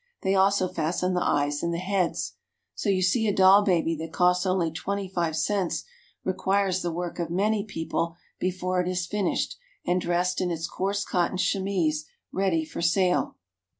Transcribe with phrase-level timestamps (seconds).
[0.23, 2.33] They also fasten the eyes in the heads.
[2.73, 5.83] So you see a doll baby that costs only twenty five cents
[6.23, 11.05] requires the work of many people before it is finished and dressed in its coarse
[11.05, 13.35] cotton chemise ready for sale.